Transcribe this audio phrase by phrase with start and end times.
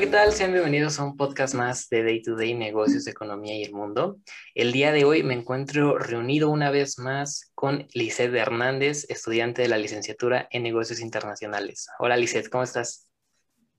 [0.00, 0.32] ¿qué tal?
[0.32, 4.16] Sean bienvenidos a un podcast más de Day to Day Negocios, Economía y el Mundo.
[4.54, 9.68] El día de hoy me encuentro reunido una vez más con Lisette Hernández, estudiante de
[9.68, 11.86] la licenciatura en Negocios Internacionales.
[11.98, 13.10] Hola, Lisette, ¿cómo estás?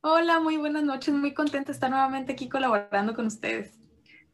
[0.02, 1.12] Hola, muy buenas noches.
[1.12, 3.81] Muy contenta de estar nuevamente aquí colaborando con ustedes.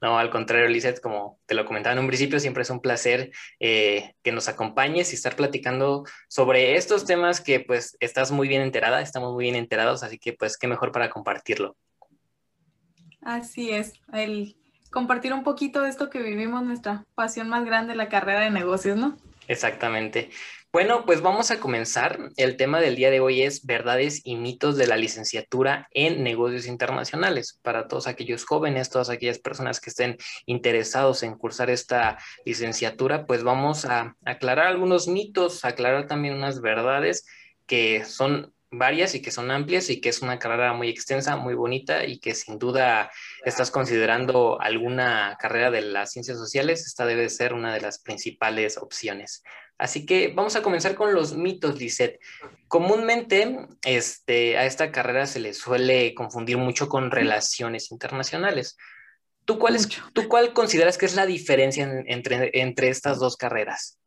[0.02, 3.32] No, al contrario, Lizeth, como te lo comentaba en un principio, siempre es un placer
[3.59, 8.62] eh, que nos acompañes y estar platicando sobre estos temas que pues estás muy bien
[8.62, 11.76] enterada, estamos muy bien enterados, así que pues qué mejor para compartirlo.
[13.21, 14.55] Así es, el
[14.91, 18.98] compartir un poquito de esto que vivimos, nuestra pasión más grande, la carrera de negocios,
[18.98, 19.18] ¿no?
[19.48, 20.29] Exactamente.
[20.77, 22.20] Bueno, pues vamos a comenzar.
[22.38, 26.68] El tema del día de hoy es verdades y mitos de la licenciatura en negocios
[26.68, 27.59] internacionales.
[27.63, 33.41] Para todos aquellos jóvenes, todas aquellas personas que estén interesados en cursar esta licenciatura, pues
[33.41, 37.26] vamos a aclarar algunos mitos, aclarar también unas verdades
[37.66, 41.54] que son varias y que son amplias y que es una carrera muy extensa, muy
[41.54, 43.12] bonita y que sin duda
[43.46, 48.77] estás considerando alguna carrera de las ciencias sociales, esta debe ser una de las principales
[48.77, 49.43] opciones.
[49.77, 52.20] Así que vamos a comenzar con los mitos, Lisette.
[52.68, 58.76] Comúnmente este, a esta carrera se le suele confundir mucho con relaciones internacionales.
[59.45, 59.77] ¿Tú cuál,
[60.13, 63.98] ¿tú cuál consideras que es la diferencia entre, entre estas dos carreras?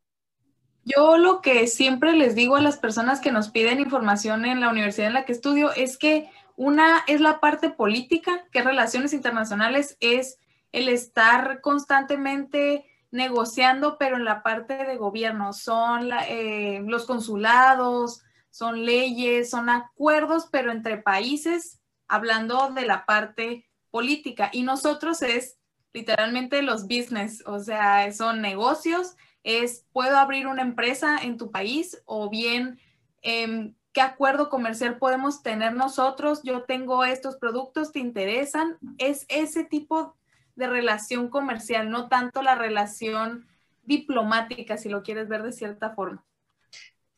[0.83, 4.69] Yo lo que siempre les digo a las personas que nos piden información en la
[4.69, 9.97] universidad en la que estudio es que una es la parte política, que relaciones internacionales
[9.99, 10.39] es
[10.71, 18.85] el estar constantemente negociando, pero en la parte de gobierno son eh, los consulados, son
[18.85, 24.49] leyes, son acuerdos, pero entre países, hablando de la parte política.
[24.51, 25.57] Y nosotros es
[25.93, 32.01] literalmente los business, o sea, son negocios, es puedo abrir una empresa en tu país
[32.05, 32.79] o bien
[33.21, 38.77] em, qué acuerdo comercial podemos tener nosotros, yo tengo estos productos, ¿te interesan?
[38.97, 40.15] Es ese tipo
[40.55, 43.47] de relación comercial, no tanto la relación
[43.83, 46.23] diplomática, si lo quieres ver de cierta forma.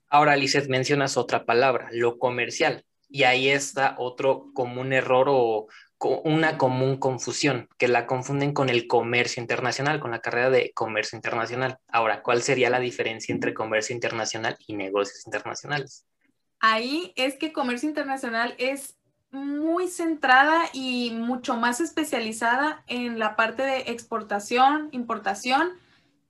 [0.08, 5.68] Ahora, Lizeth, mencionas otra palabra, lo comercial, y ahí está otro común error o
[6.10, 11.16] una común confusión, que la confunden con el comercio internacional, con la carrera de comercio
[11.16, 11.78] internacional.
[11.88, 16.06] Ahora, ¿cuál sería la diferencia entre comercio internacional y negocios internacionales?
[16.60, 18.96] Ahí es que comercio internacional es
[19.32, 25.72] muy centrada y mucho más especializada en la parte de exportación, importación,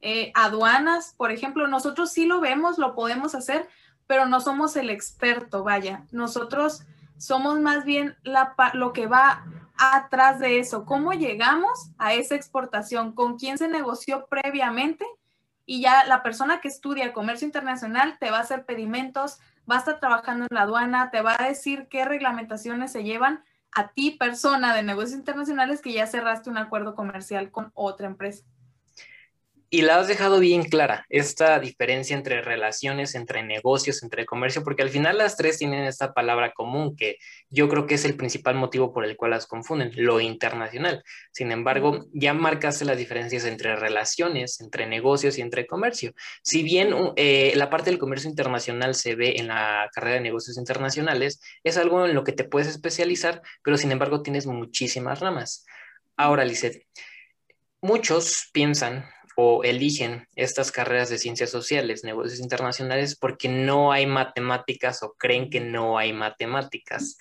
[0.01, 1.67] eh, aduanas, por ejemplo.
[1.67, 3.67] Nosotros sí lo vemos, lo podemos hacer,
[4.07, 6.05] pero no somos el experto, vaya.
[6.11, 6.83] Nosotros
[7.23, 8.17] somos más bien
[8.73, 9.45] lo que va
[9.77, 15.05] atrás de eso, cómo llegamos a esa exportación, con quién se negoció previamente
[15.65, 19.39] y ya la persona que estudia comercio internacional te va a hacer pedimentos,
[19.69, 23.41] va a estar trabajando en la aduana, te va a decir qué reglamentaciones se llevan
[23.71, 28.43] a ti, persona de negocios internacionales, que ya cerraste un acuerdo comercial con otra empresa.
[29.73, 34.83] Y la has dejado bien clara, esta diferencia entre relaciones, entre negocios, entre comercio, porque
[34.83, 37.17] al final las tres tienen esta palabra común que
[37.49, 41.03] yo creo que es el principal motivo por el cual las confunden, lo internacional.
[41.31, 46.13] Sin embargo, ya marcaste las diferencias entre relaciones, entre negocios y entre comercio.
[46.43, 50.55] Si bien eh, la parte del comercio internacional se ve en la carrera de negocios
[50.59, 55.65] internacionales, es algo en lo que te puedes especializar, pero sin embargo tienes muchísimas ramas.
[56.15, 56.85] Ahora, Lisette,
[57.81, 65.03] muchos piensan o eligen estas carreras de ciencias sociales, negocios internacionales, porque no hay matemáticas
[65.03, 67.17] o creen que no hay matemáticas.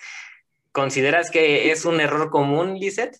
[0.72, 3.18] ¿Consideras que es un error común, Lizeth?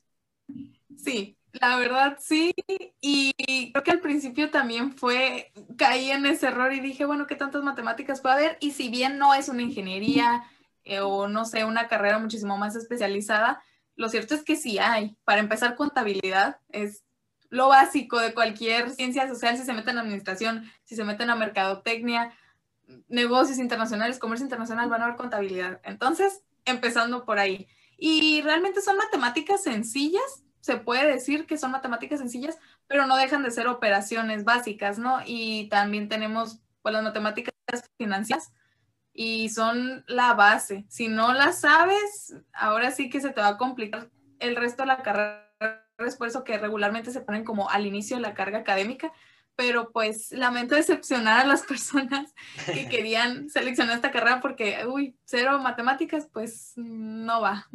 [0.97, 2.55] Sí, la verdad sí.
[3.01, 3.33] Y
[3.73, 7.63] creo que al principio también fue, caí en ese error y dije, bueno, ¿qué tantas
[7.63, 8.57] matemáticas puede haber?
[8.61, 10.45] Y si bien no es una ingeniería
[10.85, 13.63] eh, o no sé, una carrera muchísimo más especializada,
[13.97, 15.17] lo cierto es que sí hay.
[15.25, 17.05] Para empezar, contabilidad es
[17.53, 21.37] lo básico de cualquier ciencia social, si se meten en administración, si se meten a
[21.37, 22.33] mercadotecnia,
[23.09, 25.79] negocios internacionales, comercio internacional, van a ver contabilidad.
[25.85, 27.69] Entonces, empezando por ahí.
[27.99, 33.43] Y realmente son matemáticas sencillas, se puede decir que son matemáticas sencillas, pero no dejan
[33.43, 35.19] de ser operaciones básicas, ¿no?
[35.27, 37.53] Y también tenemos pues, las matemáticas
[37.99, 38.51] financieras
[39.13, 40.87] y son la base.
[40.89, 44.09] Si no las sabes, ahora sí que se te va a complicar
[44.39, 45.52] el resto de la carrera
[45.99, 49.13] es por eso que regularmente se ponen como al inicio de la carga académica,
[49.57, 52.35] pero pues lamento decepcionar a las personas
[52.67, 57.69] que querían seleccionar esta carrera porque, uy, cero matemáticas, pues no va.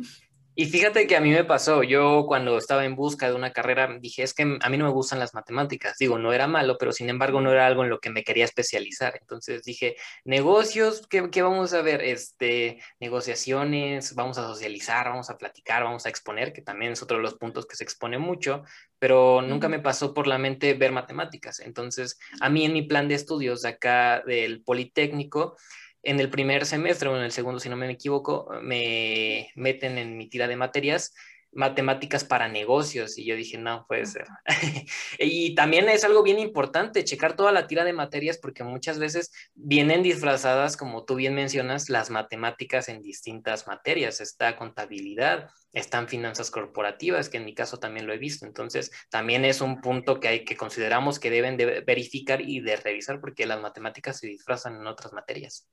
[0.60, 3.96] Y fíjate que a mí me pasó, yo cuando estaba en busca de una carrera
[4.02, 6.92] dije, es que a mí no me gustan las matemáticas, digo, no era malo, pero
[6.92, 9.20] sin embargo no era algo en lo que me quería especializar.
[9.22, 12.02] Entonces dije, negocios, ¿qué, qué vamos a ver?
[12.02, 17.18] Este, negociaciones, vamos a socializar, vamos a platicar, vamos a exponer, que también es otro
[17.18, 18.64] de los puntos que se expone mucho,
[18.98, 21.60] pero nunca me pasó por la mente ver matemáticas.
[21.60, 25.56] Entonces, a mí en mi plan de estudios de acá del Politécnico,
[26.04, 30.18] en el primer semestre o en el segundo, si no me equivoco, me meten en
[30.18, 31.14] mi tira de materias
[31.58, 34.28] matemáticas para negocios y yo dije, no, puede ser.
[35.20, 39.32] y también es algo bien importante, checar toda la tira de materias porque muchas veces
[39.56, 44.22] vienen disfrazadas, como tú bien mencionas, las matemáticas en distintas materias.
[44.22, 48.46] Está contabilidad, están finanzas corporativas, que en mi caso también lo he visto.
[48.46, 52.76] Entonces, también es un punto que hay que consideramos que deben de verificar y de
[52.76, 55.68] revisar porque las matemáticas se disfrazan en otras materias.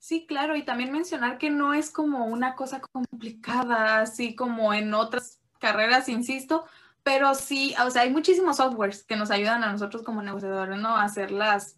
[0.00, 4.94] Sí, claro, y también mencionar que no es como una cosa complicada, así como en
[4.94, 6.64] otras carreras, insisto,
[7.02, 10.96] pero sí, o sea, hay muchísimos softwares que nos ayudan a nosotros como negociadores, ¿no?
[10.96, 11.76] A hacer las,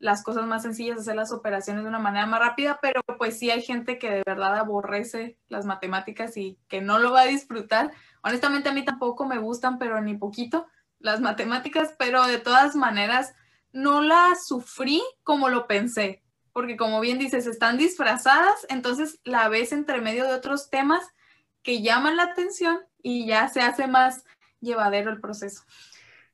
[0.00, 3.50] las cosas más sencillas, hacer las operaciones de una manera más rápida, pero pues sí
[3.52, 7.92] hay gente que de verdad aborrece las matemáticas y que no lo va a disfrutar.
[8.22, 10.66] Honestamente a mí tampoco me gustan, pero ni poquito
[10.98, 13.32] las matemáticas, pero de todas maneras
[13.72, 19.72] no las sufrí como lo pensé porque como bien dices, están disfrazadas, entonces la ves
[19.72, 21.04] entre medio de otros temas
[21.62, 24.24] que llaman la atención y ya se hace más
[24.60, 25.62] llevadero el proceso.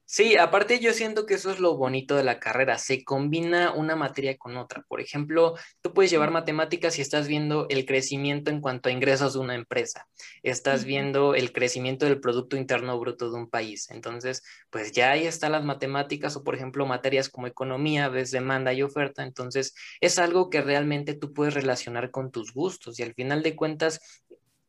[0.09, 3.97] Sí, aparte yo siento que eso es lo bonito de la carrera, se combina una
[3.97, 4.85] materia con otra.
[4.87, 9.33] Por ejemplo, tú puedes llevar matemáticas y estás viendo el crecimiento en cuanto a ingresos
[9.35, 10.07] de una empresa,
[10.45, 13.91] estás viendo el crecimiento del Producto Interno Bruto de un país.
[13.91, 18.73] Entonces, pues ya ahí están las matemáticas o, por ejemplo, materias como economía, ves demanda
[18.73, 19.25] y oferta.
[19.25, 23.57] Entonces, es algo que realmente tú puedes relacionar con tus gustos y al final de
[23.57, 24.01] cuentas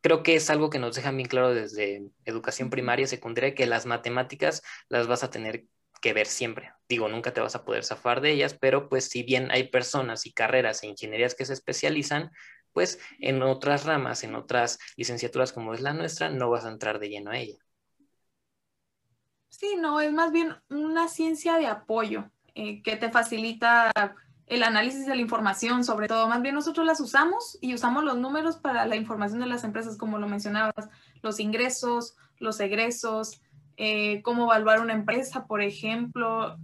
[0.00, 3.86] creo que es algo que nos dejan bien claro desde educación primaria, secundaria, que las
[3.86, 5.66] matemáticas las vas a tener
[6.00, 6.72] que ver siempre.
[6.88, 10.26] Digo, nunca te vas a poder zafar de ellas, pero pues si bien hay personas
[10.26, 12.30] y carreras e ingenierías que se especializan,
[12.72, 16.98] pues en otras ramas, en otras licenciaturas como es la nuestra, no vas a entrar
[16.98, 17.58] de lleno a ella.
[19.48, 23.90] Sí, no, es más bien una ciencia de apoyo eh, que te facilita
[24.48, 26.28] el análisis de la información, sobre todo.
[26.28, 29.96] Más bien nosotros las usamos y usamos los números para la información de las empresas,
[29.96, 30.88] como lo mencionabas,
[31.22, 33.42] los ingresos, los egresos,
[33.76, 36.56] eh, cómo evaluar una empresa, por ejemplo,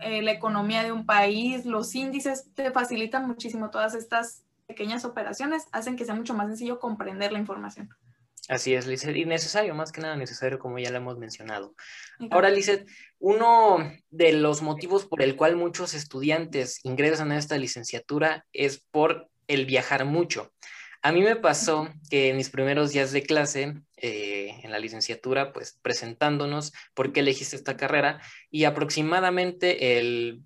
[0.00, 5.66] eh, la economía de un país, los índices, te facilitan muchísimo todas estas pequeñas operaciones,
[5.72, 7.90] hacen que sea mucho más sencillo comprender la información.
[8.48, 11.74] Así es, Lizeth, y necesario, más que nada necesario, como ya lo hemos mencionado.
[12.30, 12.88] Ahora, Lizeth,
[13.20, 13.78] uno
[14.10, 19.64] de los motivos por el cual muchos estudiantes ingresan a esta licenciatura es por el
[19.64, 20.52] viajar mucho.
[21.02, 25.52] A mí me pasó que en mis primeros días de clase, eh, en la licenciatura,
[25.52, 30.42] pues presentándonos por qué elegiste esta carrera, y aproximadamente el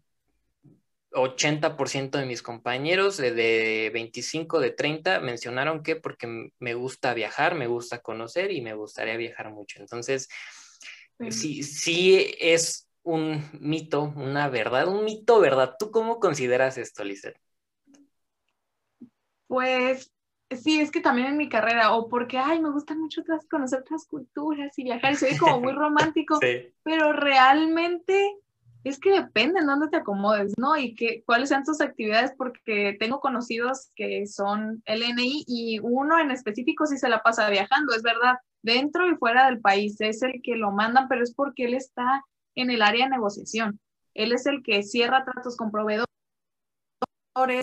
[1.17, 7.67] 80% de mis compañeros de, 25, de 30 mencionaron que porque me gusta viajar, me
[7.67, 9.81] gusta conocer y me gustaría viajar mucho.
[9.81, 10.29] Entonces,
[11.31, 15.77] sí, sí es un mito, una verdad, un mito, ¿verdad?
[15.79, 17.39] ¿Tú cómo consideras esto, Lizeth?
[19.47, 20.13] Pues
[20.51, 24.07] sí, es que también en mi carrera, o porque, ay, me gusta mucho conocer otras
[24.07, 26.39] culturas y viajar, y soy como muy romántico,
[26.83, 28.37] pero realmente
[28.89, 30.77] es que depende en dónde te acomodes, ¿no?
[30.77, 36.31] Y que, cuáles sean tus actividades, porque tengo conocidos que son LNI y uno en
[36.31, 40.41] específico sí se la pasa viajando, es verdad, dentro y fuera del país, es el
[40.41, 42.23] que lo mandan, pero es porque él está
[42.55, 43.81] en el área de negociación.
[44.15, 46.07] Él es el que cierra tratos con proveedores,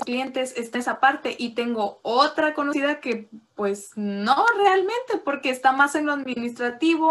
[0.04, 1.38] clientes, está esa parte.
[1.40, 7.10] Y tengo otra conocida que pues no realmente, porque está más en lo administrativo,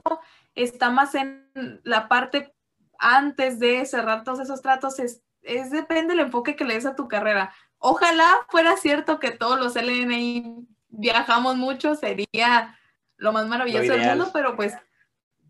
[0.55, 2.53] está más en la parte
[2.99, 5.23] antes de cerrar todos esos tratos, es,
[5.71, 7.53] depende del enfoque que le des a tu carrera.
[7.79, 12.79] Ojalá fuera cierto que todos los LNI viajamos mucho, sería
[13.17, 14.75] lo más maravilloso del mundo, pero pues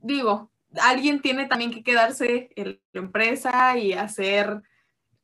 [0.00, 4.62] digo, alguien tiene también que quedarse en la empresa y hacer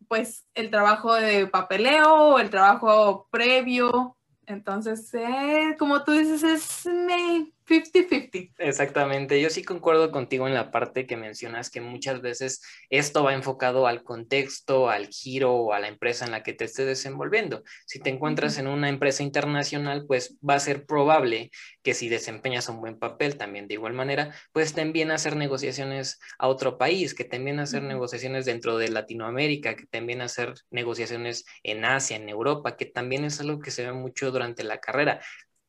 [0.08, 4.16] pues el trabajo de papeleo, el trabajo previo.
[4.46, 8.54] Entonces, eh, como tú dices, es me 50-50.
[8.58, 13.34] Exactamente, yo sí concuerdo contigo en la parte que mencionas que muchas veces esto va
[13.34, 17.62] enfocado al contexto, al giro o a la empresa en la que te estés desenvolviendo.
[17.86, 21.50] Si te encuentras en una empresa internacional, pues va a ser probable
[21.82, 26.48] que si desempeñas un buen papel también de igual manera, pues también hacer negociaciones a
[26.48, 32.16] otro país, que también hacer negociaciones dentro de Latinoamérica, que también hacer negociaciones en Asia,
[32.16, 35.20] en Europa, que también es algo que se ve mucho durante la carrera.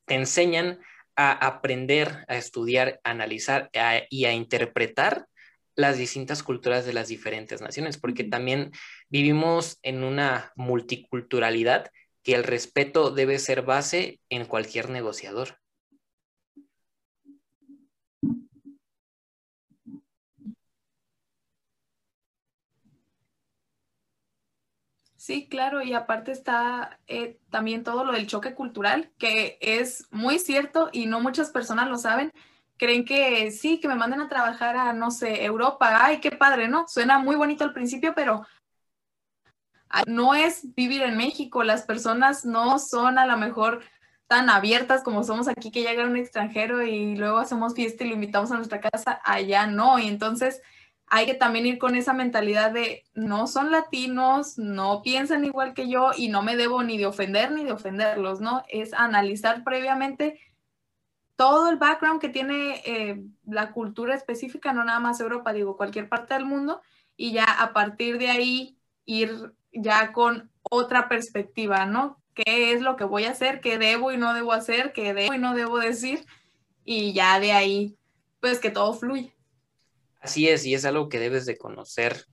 [0.05, 0.79] Te enseñan
[1.21, 3.69] a aprender, a estudiar, a analizar
[4.09, 5.27] y a interpretar
[5.75, 8.71] las distintas culturas de las diferentes naciones, porque también
[9.09, 11.91] vivimos en una multiculturalidad
[12.23, 15.58] que el respeto debe ser base en cualquier negociador.
[25.29, 30.39] Sí, claro, y aparte está eh, también todo lo del choque cultural, que es muy
[30.39, 32.31] cierto y no muchas personas lo saben,
[32.77, 36.03] creen que sí, que me manden a trabajar a, no sé, Europa.
[36.03, 36.87] Ay, qué padre, ¿no?
[36.87, 38.43] Suena muy bonito al principio, pero
[40.07, 41.63] no es vivir en México.
[41.63, 43.83] Las personas no son a lo mejor
[44.25, 48.15] tan abiertas como somos aquí, que llega un extranjero y luego hacemos fiesta y lo
[48.15, 49.21] invitamos a nuestra casa.
[49.23, 49.99] Allá no.
[49.99, 50.63] Y entonces
[51.09, 55.89] hay que también ir con esa mentalidad de no son latinos, no piensan igual que
[55.89, 58.63] yo y no me debo ni de ofender ni de ofenderlos, ¿no?
[58.69, 60.39] Es analizar previamente
[61.35, 66.09] todo el background que tiene eh, la cultura específica, no nada más Europa, digo, cualquier
[66.09, 66.81] parte del mundo,
[67.15, 72.21] y ya a partir de ahí ir ya con otra perspectiva, ¿no?
[72.35, 73.61] ¿Qué es lo que voy a hacer?
[73.61, 74.93] ¿Qué debo y no debo hacer?
[74.93, 76.25] ¿Qué debo y no debo decir?
[76.85, 77.97] Y ya de ahí,
[78.39, 79.33] pues que todo fluye.
[80.19, 82.25] Así es, y es algo que debes de conocer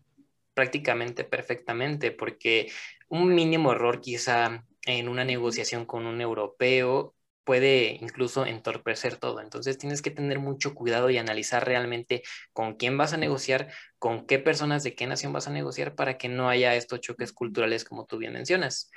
[0.55, 2.73] prácticamente perfectamente, porque
[3.09, 7.14] un mínimo error quizá en una negociación con un europeo
[7.45, 9.40] puede incluso entorpecer todo.
[9.40, 13.69] Entonces tienes que tener mucho cuidado y analizar realmente con quién vas a negociar,
[14.00, 17.33] con qué personas de qué nación vas a negociar para que no haya estos choques
[17.33, 18.90] culturales como tú bien mencionas.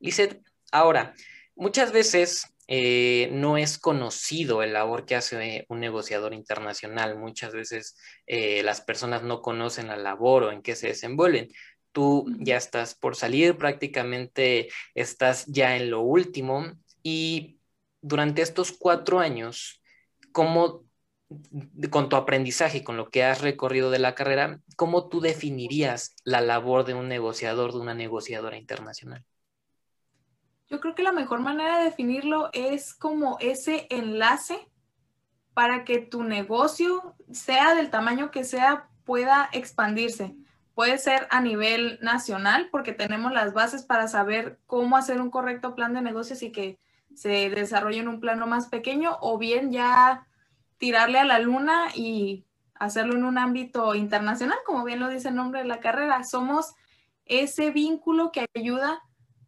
[0.00, 1.14] Lizeth, ahora,
[1.54, 7.18] muchas veces eh, no es conocido el labor que hace un negociador internacional.
[7.18, 11.50] Muchas veces eh, las personas no conocen la labor o en qué se desenvuelven
[11.94, 16.72] tú ya estás por salir, prácticamente estás ya en lo último
[17.04, 17.60] y
[18.02, 19.80] durante estos cuatro años,
[20.32, 20.84] ¿cómo,
[21.90, 26.14] con tu aprendizaje y con lo que has recorrido de la carrera, cómo tú definirías
[26.24, 29.24] la labor de un negociador, de una negociadora internacional?
[30.68, 34.68] Yo creo que la mejor manera de definirlo es como ese enlace
[35.52, 40.34] para que tu negocio, sea del tamaño que sea, pueda expandirse.
[40.74, 45.74] Puede ser a nivel nacional, porque tenemos las bases para saber cómo hacer un correcto
[45.74, 46.78] plan de negocios y que
[47.14, 50.26] se desarrolle en un plano más pequeño o bien ya
[50.78, 52.44] tirarle a la luna y
[52.74, 56.24] hacerlo en un ámbito internacional, como bien lo dice el nombre de la carrera.
[56.24, 56.74] Somos
[57.24, 59.00] ese vínculo que ayuda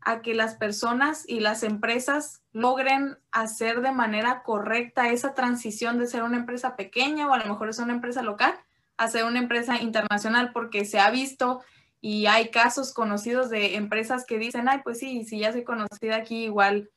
[0.07, 6.07] a que las personas y las empresas logren hacer de manera correcta esa transición de
[6.07, 8.55] ser una empresa pequeña o a lo mejor es una empresa local
[8.99, 11.61] a ser una empresa internacional, porque se ha visto
[12.01, 16.15] y hay casos conocidos de empresas que dicen, ay, pues sí, si ya soy conocida
[16.15, 16.89] aquí, igual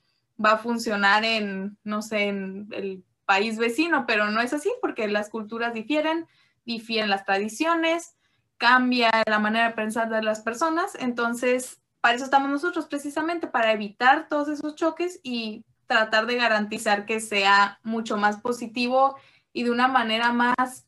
[0.43, 5.07] va a funcionar en, no sé, en el país vecino, pero no es así porque
[5.07, 6.27] las culturas difieren,
[6.63, 8.13] difieren las tradiciones,
[8.59, 13.71] cambia la manera de pensar de las personas, entonces para eso estamos nosotros precisamente, para
[13.71, 19.17] evitar todos esos choques y tratar de garantizar que sea mucho más positivo
[19.51, 20.87] y de una manera más,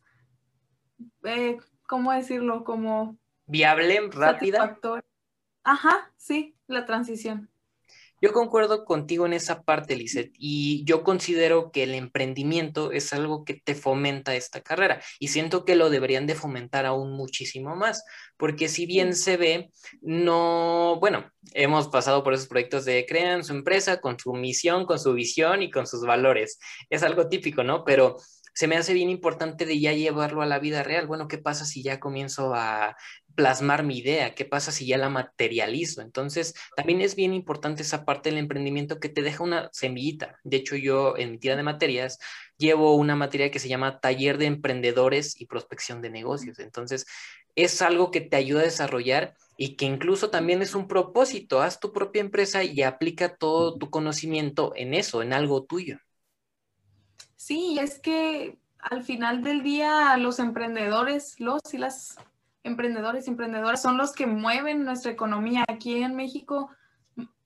[1.24, 2.63] eh, ¿cómo decirlo?
[2.63, 3.18] Como...
[3.46, 4.77] Viable, rápida.
[5.63, 7.50] Ajá, sí, la transición.
[8.21, 13.43] Yo concuerdo contigo en esa parte, Lizeth, y yo considero que el emprendimiento es algo
[13.43, 18.03] que te fomenta esta carrera y siento que lo deberían de fomentar aún muchísimo más,
[18.37, 23.53] porque si bien se ve, no, bueno, hemos pasado por esos proyectos de crean su
[23.53, 26.59] empresa con su misión, con su visión y con sus valores.
[26.89, 27.83] Es algo típico, ¿no?
[27.83, 28.17] Pero
[28.53, 31.07] se me hace bien importante de ya llevarlo a la vida real.
[31.07, 32.95] Bueno, ¿qué pasa si ya comienzo a
[33.35, 34.35] plasmar mi idea?
[34.35, 36.01] ¿Qué pasa si ya la materializo?
[36.01, 40.39] Entonces, también es bien importante esa parte del emprendimiento que te deja una semillita.
[40.43, 42.19] De hecho, yo en mi tira de materias
[42.57, 46.59] llevo una materia que se llama Taller de Emprendedores y Prospección de Negocios.
[46.59, 47.05] Entonces,
[47.55, 51.61] es algo que te ayuda a desarrollar y que incluso también es un propósito.
[51.61, 56.00] Haz tu propia empresa y aplica todo tu conocimiento en eso, en algo tuyo.
[57.35, 62.17] Sí, es que al final del día los emprendedores, los y las
[62.63, 65.65] emprendedores y emprendedoras son los que mueven nuestra economía.
[65.68, 66.70] Aquí en México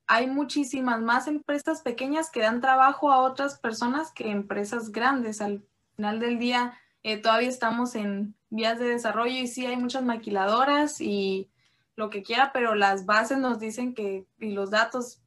[0.07, 5.41] hay muchísimas más empresas pequeñas que dan trabajo a otras personas que empresas grandes.
[5.41, 5.63] Al
[5.95, 11.01] final del día eh, todavía estamos en vías de desarrollo y sí hay muchas maquiladoras
[11.01, 11.49] y
[11.95, 15.21] lo que quiera, pero las bases nos dicen que y los datos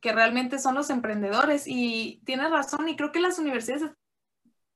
[0.00, 3.90] que realmente son los emprendedores y tienes razón y creo que las universidades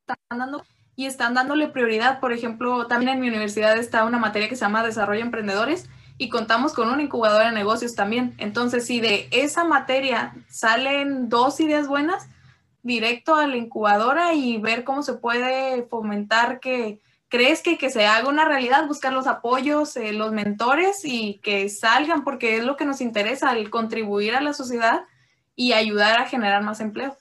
[0.01, 0.65] están dando
[0.99, 2.19] y están dándole prioridad.
[2.19, 5.89] Por ejemplo, también en mi universidad está una materia que se llama Desarrollo Emprendedores
[6.19, 8.35] y contamos con una incubadora de negocios también.
[8.39, 12.29] Entonces, si de esa materia salen dos ideas buenas,
[12.83, 18.05] directo a la incubadora y ver cómo se puede fomentar que crees que, que se
[18.05, 22.77] haga una realidad, buscar los apoyos, eh, los mentores y que salgan, porque es lo
[22.77, 25.03] que nos interesa, el contribuir a la sociedad
[25.55, 27.17] y ayudar a generar más empleo.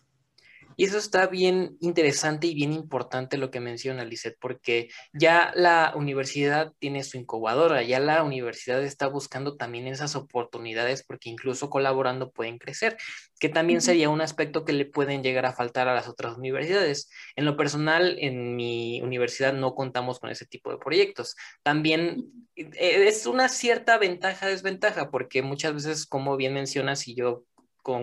[0.77, 5.93] Y eso está bien interesante y bien importante lo que menciona Lisette, porque ya la
[5.95, 12.31] universidad tiene su incubadora, ya la universidad está buscando también esas oportunidades porque incluso colaborando
[12.31, 12.95] pueden crecer,
[13.39, 17.09] que también sería un aspecto que le pueden llegar a faltar a las otras universidades.
[17.35, 21.35] En lo personal, en mi universidad no contamos con ese tipo de proyectos.
[21.63, 27.45] También eh, es una cierta ventaja, desventaja, porque muchas veces, como bien mencionas, y yo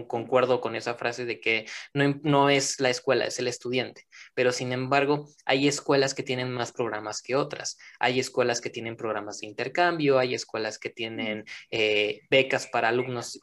[0.09, 4.07] concuerdo con esa frase de que no, no, es la escuela, es el estudiante.
[4.35, 7.79] Pero sin embargo, hay escuelas que tienen más programas que otras.
[7.99, 13.39] Hay escuelas que tienen programas de intercambio, hay escuelas que tienen eh, becas para alumnos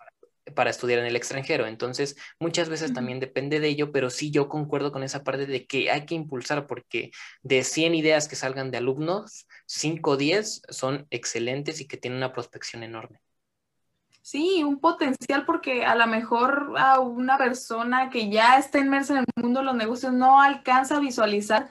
[0.55, 1.67] para estudiar en el extranjero.
[1.67, 5.65] Entonces, muchas veces también depende de ello, pero sí yo concuerdo con esa parte de
[5.65, 7.11] que hay que impulsar porque
[7.43, 12.17] de 100 ideas que salgan de alumnos, 5 o 10 son excelentes y que tienen
[12.17, 13.19] una prospección enorme.
[14.21, 19.19] Sí, un potencial porque a lo mejor a una persona que ya está inmersa en
[19.19, 21.69] el mundo de los negocios no alcanza a visualizar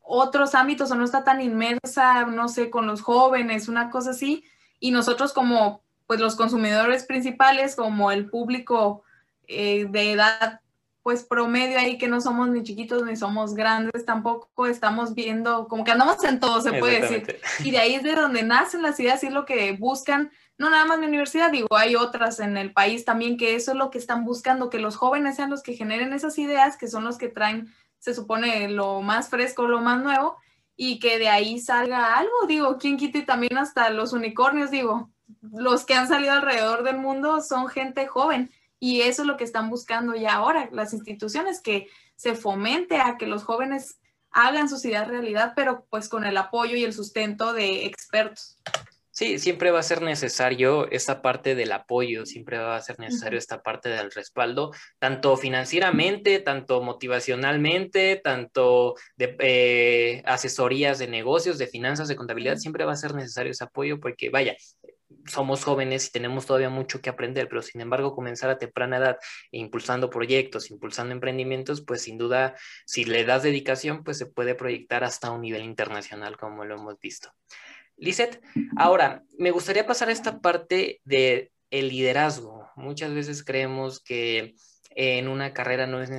[0.00, 4.44] otros ámbitos o no está tan inmersa, no sé, con los jóvenes, una cosa así.
[4.80, 9.02] Y nosotros como pues los consumidores principales, como el público
[9.46, 10.60] eh, de edad
[11.02, 15.84] pues promedio ahí que no somos ni chiquitos ni somos grandes tampoco, estamos viendo como
[15.84, 17.40] que andamos en todo, se puede decir.
[17.62, 20.70] Y de ahí es de donde nacen las ideas y es lo que buscan no
[20.70, 23.90] nada más mi universidad, digo, hay otras en el país también que eso es lo
[23.90, 27.18] que están buscando, que los jóvenes sean los que generen esas ideas, que son los
[27.18, 30.36] que traen, se supone, lo más fresco, lo más nuevo,
[30.76, 35.84] y que de ahí salga algo, digo, ¿quién quite también hasta los unicornios, digo, los
[35.84, 39.70] que han salido alrededor del mundo son gente joven, y eso es lo que están
[39.70, 43.98] buscando ya ahora las instituciones, que se fomente a que los jóvenes
[44.30, 48.58] hagan sus ideas realidad, pero pues con el apoyo y el sustento de expertos.
[49.16, 53.38] Sí, siempre va a ser necesario esta parte del apoyo, siempre va a ser necesario
[53.38, 61.68] esta parte del respaldo, tanto financieramente, tanto motivacionalmente, tanto de eh, asesorías de negocios, de
[61.68, 64.56] finanzas, de contabilidad, siempre va a ser necesario ese apoyo porque, vaya,
[65.26, 69.18] somos jóvenes y tenemos todavía mucho que aprender, pero sin embargo comenzar a temprana edad
[69.52, 75.04] impulsando proyectos, impulsando emprendimientos, pues sin duda, si le das dedicación, pues se puede proyectar
[75.04, 77.30] hasta un nivel internacional, como lo hemos visto.
[78.04, 78.42] Lizeth,
[78.76, 82.68] ahora me gustaría pasar a esta parte de el liderazgo.
[82.76, 84.54] Muchas veces creemos que
[84.90, 86.10] en una carrera no es,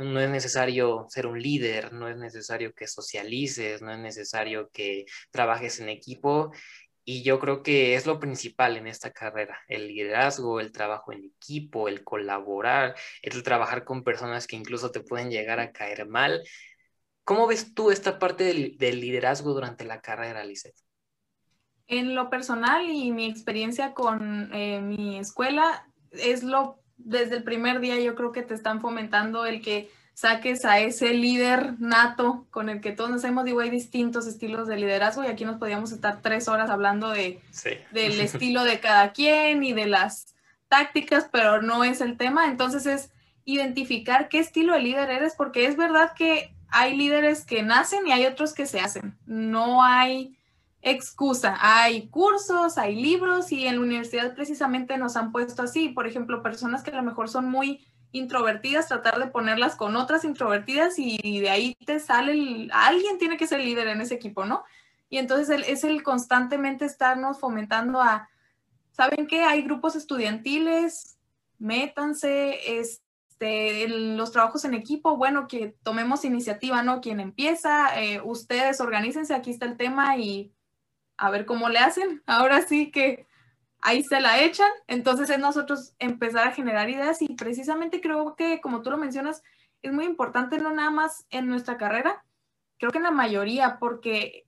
[0.00, 5.06] no es necesario ser un líder, no es necesario que socialices, no es necesario que
[5.30, 6.50] trabajes en equipo.
[7.04, 11.24] Y yo creo que es lo principal en esta carrera, el liderazgo, el trabajo en
[11.24, 16.42] equipo, el colaborar, el trabajar con personas que incluso te pueden llegar a caer mal.
[17.22, 20.87] ¿Cómo ves tú esta parte del, del liderazgo durante la carrera, Lizeth?
[21.88, 27.80] En lo personal y mi experiencia con eh, mi escuela es lo, desde el primer
[27.80, 32.68] día yo creo que te están fomentando el que saques a ese líder nato con
[32.68, 35.92] el que todos nos hemos, digo, hay distintos estilos de liderazgo y aquí nos podíamos
[35.92, 37.40] estar tres horas hablando de,
[37.92, 40.34] del estilo de cada quien y de las
[40.68, 42.46] tácticas, pero no es el tema.
[42.46, 43.10] Entonces es
[43.44, 48.12] identificar qué estilo de líder eres, porque es verdad que hay líderes que nacen y
[48.12, 49.16] hay otros que se hacen.
[49.24, 50.37] No hay
[50.82, 51.56] excusa.
[51.60, 55.88] Hay cursos, hay libros y en la universidad precisamente nos han puesto así.
[55.88, 60.24] Por ejemplo, personas que a lo mejor son muy introvertidas, tratar de ponerlas con otras
[60.24, 64.64] introvertidas y de ahí te sale, alguien tiene que ser líder en ese equipo, ¿no?
[65.10, 68.28] Y entonces es el constantemente estarnos fomentando a,
[68.92, 69.42] ¿saben qué?
[69.42, 71.18] Hay grupos estudiantiles,
[71.58, 77.00] métanse, este, los trabajos en equipo, bueno, que tomemos iniciativa, ¿no?
[77.00, 80.52] Quien empieza, eh, ustedes organícense, aquí está el tema y
[81.18, 82.22] a ver cómo le hacen.
[82.26, 83.26] Ahora sí que
[83.80, 84.70] ahí se la echan.
[84.86, 89.42] Entonces es nosotros empezar a generar ideas y precisamente creo que, como tú lo mencionas,
[89.82, 92.24] es muy importante no nada más en nuestra carrera,
[92.78, 94.46] creo que en la mayoría, porque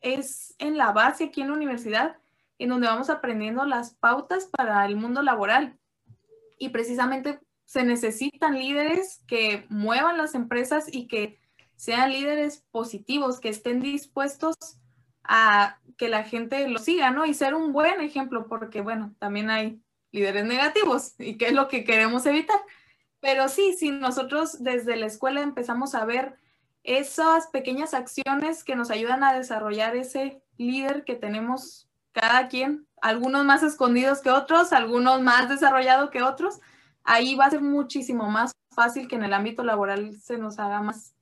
[0.00, 2.16] es en la base aquí en la universidad
[2.58, 5.76] en donde vamos aprendiendo las pautas para el mundo laboral.
[6.58, 11.38] Y precisamente se necesitan líderes que muevan las empresas y que
[11.76, 14.54] sean líderes positivos, que estén dispuestos
[15.24, 17.26] a que la gente lo siga, ¿no?
[17.26, 21.68] Y ser un buen ejemplo, porque bueno, también hay líderes negativos y qué es lo
[21.68, 22.58] que queremos evitar.
[23.20, 26.40] Pero sí, si nosotros desde la escuela empezamos a ver
[26.82, 33.44] esas pequeñas acciones que nos ayudan a desarrollar ese líder que tenemos cada quien, algunos
[33.44, 36.58] más escondidos que otros, algunos más desarrollados que otros,
[37.04, 40.82] ahí va a ser muchísimo más fácil que en el ámbito laboral se nos haga
[40.82, 41.14] más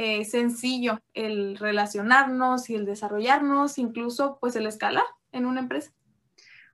[0.00, 5.92] eh, sencillo el relacionarnos y el desarrollarnos, incluso pues el escalar en una empresa.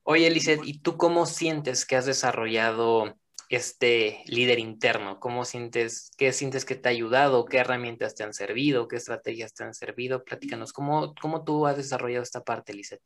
[0.03, 3.17] Oye, Lizeth, ¿y tú cómo sientes que has desarrollado
[3.49, 5.21] este líder interno?
[5.21, 7.47] ¿Cómo sientes, qué sientes que te ha ayudado?
[7.47, 8.89] ¿Qué herramientas te han servido?
[8.89, 10.23] ¿Qué estrategias te han servido?
[10.23, 13.01] Platícanos, ¿cómo, cómo tú has desarrollado esta parte, Lizeth?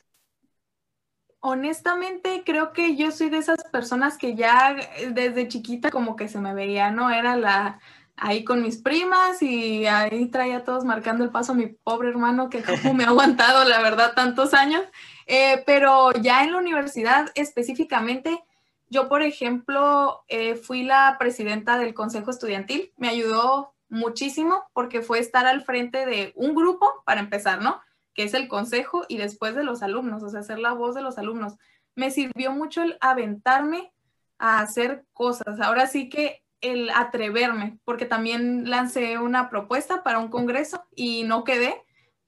[1.39, 4.75] Honestamente, creo que yo soy de esas personas que ya
[5.13, 7.09] desde chiquita como que se me veía, ¿no?
[7.09, 7.79] Era la,
[8.21, 12.51] ahí con mis primas y ahí traía todos marcando el paso a mi pobre hermano
[12.51, 14.83] que como me ha aguantado, la verdad, tantos años.
[15.27, 18.43] Eh, pero ya en la universidad específicamente,
[18.91, 22.93] yo, por ejemplo, eh, fui la presidenta del Consejo Estudiantil.
[22.97, 27.81] Me ayudó muchísimo porque fue estar al frente de un grupo, para empezar, ¿no?
[28.15, 31.03] Que es el consejo y después de los alumnos, o sea, ser la voz de
[31.03, 31.55] los alumnos.
[31.95, 33.93] Me sirvió mucho el aventarme
[34.39, 35.61] a hacer cosas.
[35.61, 41.45] Ahora sí que el atreverme, porque también lancé una propuesta para un congreso y no
[41.45, 41.83] quedé,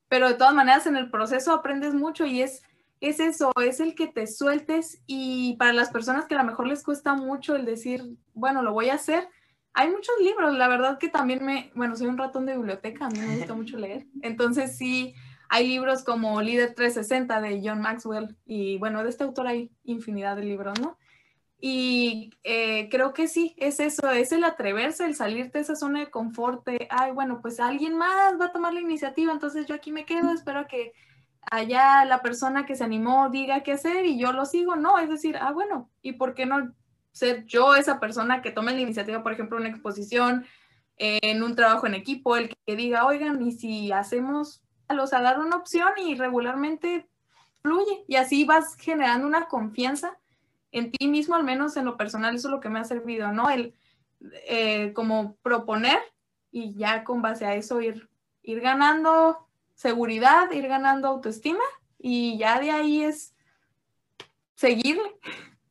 [0.08, 2.62] pero de todas maneras en el proceso aprendes mucho y es,
[3.00, 6.66] es eso, es el que te sueltes y para las personas que a lo mejor
[6.66, 9.28] les cuesta mucho el decir, bueno, lo voy a hacer,
[9.72, 13.10] hay muchos libros, la verdad que también me, bueno, soy un ratón de biblioteca, a
[13.10, 15.14] mí me gusta mucho leer, entonces sí,
[15.48, 20.36] hay libros como Líder 360 de John Maxwell y bueno, de este autor hay infinidad
[20.36, 20.96] de libros, ¿no?
[21.62, 26.01] Y eh, creo que sí, es eso, es el atreverse, el salirte de esa zona
[26.01, 29.75] de confort, de, ay, bueno, pues alguien más va a tomar la iniciativa, entonces yo
[29.75, 30.94] aquí me quedo, espero que
[31.51, 35.11] allá la persona que se animó diga qué hacer y yo lo sigo, no, es
[35.11, 36.75] decir, ah, bueno, ¿y por qué no
[37.12, 40.46] ser yo esa persona que tome la iniciativa, por ejemplo, en una exposición,
[40.96, 45.40] en un trabajo en equipo, el que diga, oigan, y si hacemos, o sea, dar
[45.40, 47.09] una opción y regularmente
[47.62, 50.19] fluye y así vas generando una confianza
[50.72, 53.33] en ti mismo, al menos en lo personal, eso es lo que me ha servido,
[53.33, 53.50] ¿no?
[53.50, 53.74] El
[54.46, 55.98] eh, como proponer
[56.52, 58.11] y ya con base a eso ir,
[58.42, 61.64] ir ganando seguridad, ir ganando autoestima
[61.98, 63.35] y ya de ahí es
[64.54, 65.11] seguirle.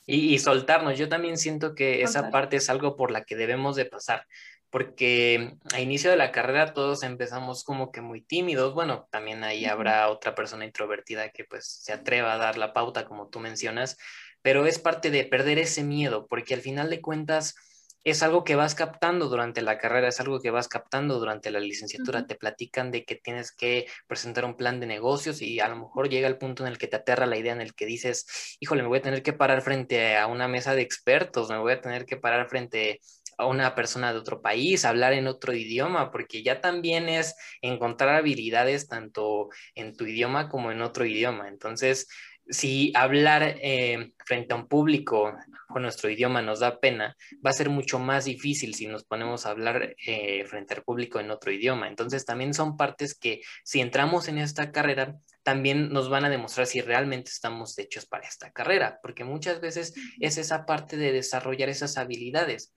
[0.08, 0.98] Y, soltarnos.
[0.98, 4.26] Yo también siento que esa parte es algo por la que debemos de pasar,
[4.72, 8.74] porque a inicio de la carrera todos empezamos como que muy tímidos.
[8.74, 13.06] Bueno, también ahí habrá otra persona introvertida que pues se atreva a dar la pauta,
[13.06, 13.98] como tú mencionas,
[14.42, 17.56] pero es parte de perder ese miedo, porque al final de cuentas
[18.04, 21.60] es algo que vas captando durante la carrera, es algo que vas captando durante la
[21.60, 25.76] licenciatura, te platican de que tienes que presentar un plan de negocios y a lo
[25.76, 28.58] mejor llega el punto en el que te aterra la idea en el que dices,
[28.60, 31.74] híjole, me voy a tener que parar frente a una mesa de expertos, me voy
[31.74, 33.02] a tener que parar frente
[33.38, 38.16] a una persona de otro país, hablar en otro idioma, porque ya también es encontrar
[38.16, 41.48] habilidades tanto en tu idioma como en otro idioma.
[41.48, 42.08] Entonces,
[42.50, 45.34] si hablar eh, frente a un público
[45.68, 49.46] con nuestro idioma nos da pena, va a ser mucho más difícil si nos ponemos
[49.46, 51.88] a hablar eh, frente al público en otro idioma.
[51.88, 56.66] Entonces también son partes que si entramos en esta carrera, también nos van a demostrar
[56.66, 61.70] si realmente estamos hechos para esta carrera, porque muchas veces es esa parte de desarrollar
[61.70, 62.74] esas habilidades.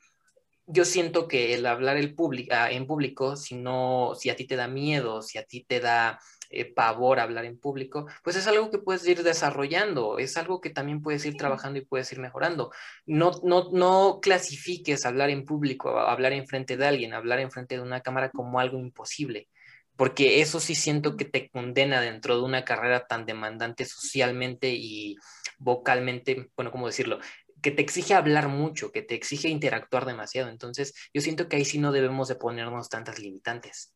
[0.67, 2.15] Yo siento que el hablar el
[2.51, 5.81] ah, en público, si no, si a ti te da miedo, si a ti te
[5.81, 6.21] da
[6.53, 10.71] eh, pavor hablar en público, pues es algo que puedes ir desarrollando, es algo que
[10.71, 12.71] también puedes ir trabajando y puedes ir mejorando.
[13.07, 17.77] No, no, no clasifiques hablar en público, hablar en frente de alguien, hablar en frente
[17.77, 19.49] de una cámara como algo imposible,
[19.97, 25.17] porque eso sí siento que te condena dentro de una carrera tan demandante socialmente y
[25.59, 27.19] vocalmente, bueno, ¿cómo decirlo?
[27.63, 30.51] que te exige hablar mucho, que te exige interactuar demasiado.
[30.51, 33.95] Entonces, yo siento que ahí sí no debemos de ponernos tantas limitantes.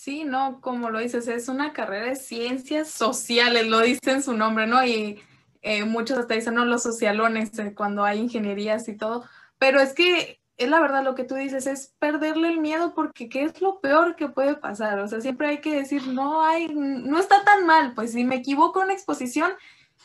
[0.00, 4.32] Sí, no, como lo dices, es una carrera de ciencias sociales, lo dice en su
[4.32, 4.84] nombre, ¿no?
[4.84, 5.20] Y
[5.60, 9.24] eh, muchos hasta dicen, no, los socialones, eh, cuando hay ingenierías y todo,
[9.58, 13.28] pero es que es la verdad lo que tú dices, es perderle el miedo porque
[13.28, 15.00] ¿qué es lo peor que puede pasar?
[15.00, 18.36] O sea, siempre hay que decir, no hay, no está tan mal, pues si me
[18.36, 19.50] equivoco en exposición,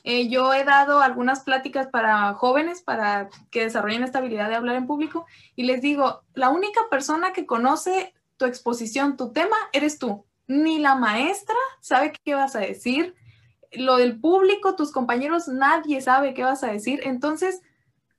[0.04, 4.76] eh, yo he dado algunas pláticas para jóvenes para que desarrollen esta habilidad de hablar
[4.76, 10.00] en público y les digo, la única persona que conoce tu exposición, tu tema, eres
[10.00, 10.26] tú.
[10.48, 13.16] Ni la maestra sabe qué vas a decir.
[13.72, 17.02] Lo del público, tus compañeros, nadie sabe qué vas a decir.
[17.04, 17.62] Entonces,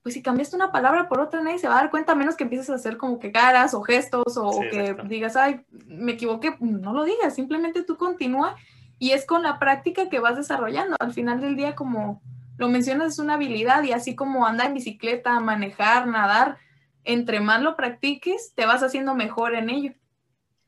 [0.05, 2.43] pues si cambiaste una palabra por otra, nadie se va a dar cuenta, menos que
[2.43, 6.55] empieces a hacer como que caras o gestos o, que digas, ay, me equivoqué.
[6.59, 8.55] No lo digas, simplemente tú continúa
[8.99, 10.95] y es con la práctica que vas desarrollando.
[10.99, 12.21] Al final del día, como
[12.57, 16.57] lo mencionas, es una habilidad y así como andar en bicicleta, manejar, nadar,
[17.03, 19.93] entre más lo practiques, te vas haciendo mejor en ello.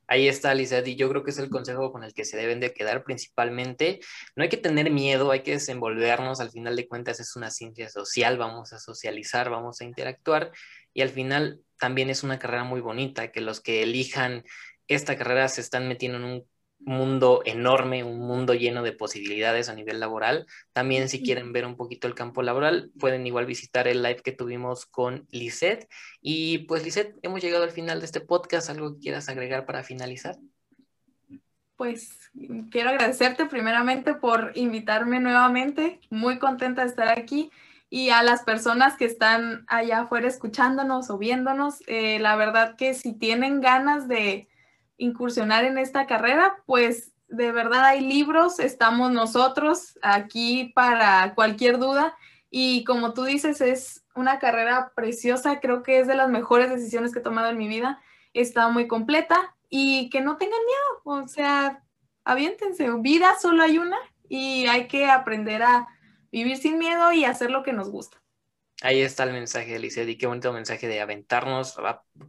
[0.08, 2.62] Ahí está, Lizeth, y yo creo que es el consejo con el que se deben
[2.62, 4.00] de quedar principalmente.
[4.36, 7.90] No hay que tener miedo, hay que desenvolvernos, al final de cuentas es una ciencia
[7.90, 10.52] social, vamos a socializar, vamos a interactuar,
[10.94, 14.44] y al final también es una carrera muy bonita, que los que elijan
[14.88, 16.48] esta carrera se están metiendo en un
[16.80, 20.46] mundo enorme, un mundo lleno de posibilidades a nivel laboral.
[20.74, 24.32] También si quieren ver un poquito el campo laboral, pueden igual visitar el live que
[24.32, 25.88] tuvimos con Lisette.
[26.22, 28.70] Y pues Lisette, hemos llegado al final de este podcast.
[28.70, 30.38] ¿Algo que quieras agregar para finalizar?
[31.76, 32.32] Pues
[32.72, 36.00] quiero agradecerte primeramente por invitarme nuevamente.
[36.10, 37.52] Muy contenta de estar aquí.
[37.90, 42.94] Y a las personas que están allá afuera escuchándonos o viéndonos, eh, la verdad que
[42.94, 44.50] si tienen ganas de,
[44.98, 52.16] incursionar en esta carrera, pues de verdad hay libros, estamos nosotros aquí para cualquier duda.
[52.50, 57.14] Y como tú dices, es una carrera preciosa, creo que es de las mejores decisiones
[57.14, 58.02] que he tomado en mi vida,
[58.34, 61.84] está muy completa y que no tengan miedo, o sea,
[62.24, 63.98] aviéntense, vida solo hay una
[64.30, 65.88] y hay que aprender a
[66.32, 68.18] vivir sin miedo y hacer lo que nos gusta.
[68.84, 71.78] Ahí está el mensaje, Eliseo, y qué bonito mensaje de aventarnos,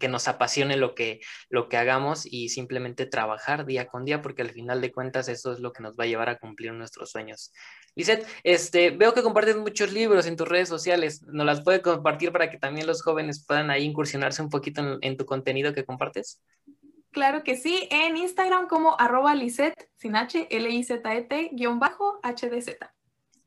[0.00, 4.40] que nos apasione lo que, lo que hagamos y simplemente trabajar día con día, porque
[4.40, 7.10] al final de cuentas eso es lo que nos va a llevar a cumplir nuestros
[7.10, 7.52] sueños.
[7.96, 11.22] Lizeth, este, veo que compartes muchos libros en tus redes sociales.
[11.22, 14.98] ¿Nos las puede compartir para que también los jóvenes puedan ahí incursionarse un poquito en,
[15.02, 16.40] en tu contenido que compartes?
[17.10, 22.94] Claro que sí, en Instagram como arroba Lizeth, sin H, L-I-Z-E-T, guion bajo, H-D-Z.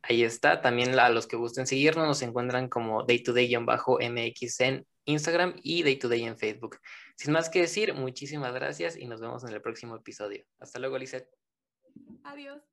[0.04, 0.62] Ahí está.
[0.62, 5.84] También a los que gusten seguirnos nos encuentran como Day to Day-MX en Instagram y
[5.84, 6.78] Day to Day en Facebook.
[7.16, 10.44] Sin más que decir, muchísimas gracias y nos vemos en el próximo episodio.
[10.60, 11.28] Hasta luego, Lizeth.
[12.24, 12.70] Adiós.